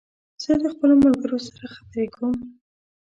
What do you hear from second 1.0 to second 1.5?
ملګرو